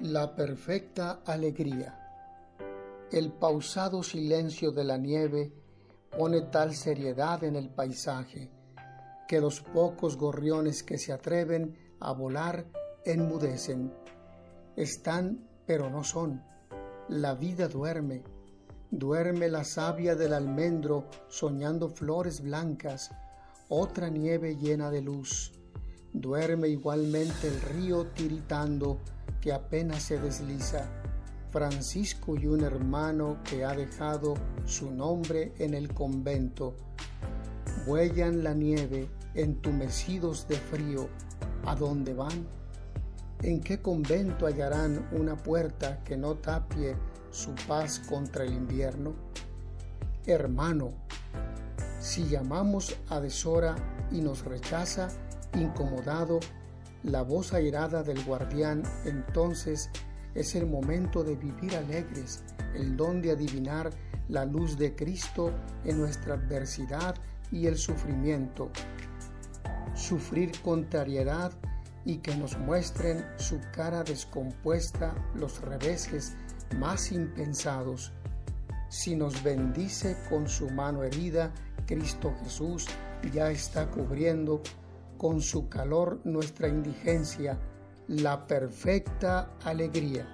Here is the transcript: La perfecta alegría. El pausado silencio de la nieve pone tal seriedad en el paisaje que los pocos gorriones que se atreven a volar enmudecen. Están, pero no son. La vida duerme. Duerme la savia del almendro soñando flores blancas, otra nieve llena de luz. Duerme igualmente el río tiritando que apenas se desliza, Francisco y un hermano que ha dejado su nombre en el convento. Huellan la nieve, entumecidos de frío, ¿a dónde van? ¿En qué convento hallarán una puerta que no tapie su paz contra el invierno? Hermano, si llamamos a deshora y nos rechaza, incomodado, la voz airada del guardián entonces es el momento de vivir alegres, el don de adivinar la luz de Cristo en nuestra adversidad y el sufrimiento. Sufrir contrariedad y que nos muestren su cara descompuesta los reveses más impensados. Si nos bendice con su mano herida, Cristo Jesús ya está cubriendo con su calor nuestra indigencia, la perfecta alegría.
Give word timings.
La 0.00 0.36
perfecta 0.36 1.22
alegría. 1.26 1.98
El 3.10 3.32
pausado 3.32 4.04
silencio 4.04 4.70
de 4.70 4.84
la 4.84 4.96
nieve 4.96 5.52
pone 6.16 6.42
tal 6.42 6.76
seriedad 6.76 7.42
en 7.42 7.56
el 7.56 7.68
paisaje 7.68 8.48
que 9.26 9.40
los 9.40 9.60
pocos 9.60 10.16
gorriones 10.16 10.84
que 10.84 10.98
se 10.98 11.12
atreven 11.12 11.76
a 11.98 12.12
volar 12.12 12.66
enmudecen. 13.04 13.92
Están, 14.76 15.48
pero 15.66 15.90
no 15.90 16.04
son. 16.04 16.44
La 17.08 17.34
vida 17.34 17.66
duerme. 17.66 18.22
Duerme 18.92 19.48
la 19.48 19.64
savia 19.64 20.14
del 20.14 20.32
almendro 20.32 21.06
soñando 21.26 21.88
flores 21.88 22.40
blancas, 22.40 23.10
otra 23.68 24.10
nieve 24.10 24.54
llena 24.54 24.92
de 24.92 25.02
luz. 25.02 25.52
Duerme 26.12 26.68
igualmente 26.68 27.48
el 27.48 27.60
río 27.60 28.06
tiritando 28.14 29.00
que 29.40 29.52
apenas 29.52 30.02
se 30.02 30.18
desliza, 30.18 30.84
Francisco 31.50 32.36
y 32.36 32.46
un 32.46 32.62
hermano 32.62 33.38
que 33.42 33.64
ha 33.64 33.74
dejado 33.74 34.34
su 34.66 34.90
nombre 34.90 35.52
en 35.58 35.74
el 35.74 35.92
convento. 35.94 36.76
Huellan 37.86 38.44
la 38.44 38.54
nieve, 38.54 39.08
entumecidos 39.34 40.46
de 40.48 40.56
frío, 40.56 41.08
¿a 41.64 41.74
dónde 41.74 42.12
van? 42.14 42.46
¿En 43.42 43.60
qué 43.60 43.80
convento 43.80 44.46
hallarán 44.46 45.08
una 45.12 45.36
puerta 45.36 46.02
que 46.04 46.16
no 46.16 46.34
tapie 46.34 46.96
su 47.30 47.54
paz 47.66 48.00
contra 48.00 48.44
el 48.44 48.52
invierno? 48.52 49.14
Hermano, 50.26 50.92
si 52.00 52.24
llamamos 52.26 52.96
a 53.08 53.20
deshora 53.20 53.76
y 54.10 54.20
nos 54.20 54.44
rechaza, 54.44 55.08
incomodado, 55.54 56.40
la 57.02 57.22
voz 57.22 57.52
airada 57.52 58.02
del 58.02 58.22
guardián 58.24 58.82
entonces 59.04 59.90
es 60.34 60.54
el 60.54 60.66
momento 60.66 61.24
de 61.24 61.36
vivir 61.36 61.74
alegres, 61.76 62.42
el 62.74 62.96
don 62.96 63.22
de 63.22 63.32
adivinar 63.32 63.90
la 64.28 64.44
luz 64.44 64.76
de 64.76 64.94
Cristo 64.94 65.52
en 65.84 65.98
nuestra 65.98 66.34
adversidad 66.34 67.16
y 67.50 67.66
el 67.66 67.76
sufrimiento. 67.76 68.70
Sufrir 69.94 70.52
contrariedad 70.62 71.52
y 72.04 72.18
que 72.18 72.36
nos 72.36 72.58
muestren 72.58 73.24
su 73.36 73.58
cara 73.72 74.04
descompuesta 74.04 75.14
los 75.34 75.60
reveses 75.62 76.34
más 76.78 77.10
impensados. 77.12 78.12
Si 78.88 79.16
nos 79.16 79.42
bendice 79.42 80.16
con 80.28 80.48
su 80.48 80.70
mano 80.70 81.02
herida, 81.02 81.52
Cristo 81.86 82.34
Jesús 82.42 82.86
ya 83.32 83.50
está 83.50 83.90
cubriendo 83.90 84.62
con 85.18 85.42
su 85.42 85.68
calor 85.68 86.20
nuestra 86.24 86.68
indigencia, 86.68 87.58
la 88.06 88.46
perfecta 88.46 89.50
alegría. 89.64 90.26